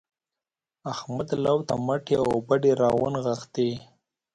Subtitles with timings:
[0.93, 3.69] احمد لو ته مټې او بډې راونغښتې.